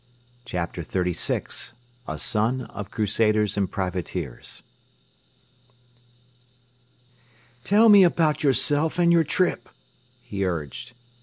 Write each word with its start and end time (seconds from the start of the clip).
CHAPTER 0.45 0.81
XXXVI 0.81 1.73
A 2.07 2.17
SON 2.17 2.63
OF 2.63 2.89
CRUSADERS 2.89 3.55
AND 3.55 3.71
PRIVATEERS 3.71 4.63
"Tell 7.63 7.87
me 7.87 8.03
about 8.03 8.43
yourself 8.43 8.97
and 8.97 9.11
your 9.13 9.23
trip," 9.23 9.69
he 10.23 10.43
urged. 10.43 10.93